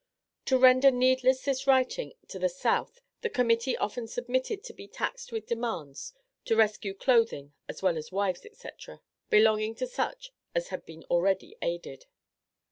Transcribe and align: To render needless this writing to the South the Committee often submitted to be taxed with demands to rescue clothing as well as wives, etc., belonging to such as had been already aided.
To 0.45 0.57
render 0.57 0.89
needless 0.89 1.43
this 1.45 1.67
writing 1.67 2.13
to 2.29 2.39
the 2.39 2.49
South 2.49 3.01
the 3.21 3.29
Committee 3.29 3.77
often 3.77 4.07
submitted 4.07 4.63
to 4.63 4.73
be 4.73 4.87
taxed 4.87 5.31
with 5.31 5.45
demands 5.45 6.13
to 6.45 6.55
rescue 6.55 6.95
clothing 6.95 7.53
as 7.69 7.83
well 7.83 7.99
as 7.99 8.11
wives, 8.11 8.43
etc., 8.43 9.01
belonging 9.29 9.75
to 9.75 9.85
such 9.85 10.31
as 10.55 10.69
had 10.69 10.87
been 10.87 11.03
already 11.03 11.55
aided. 11.61 12.07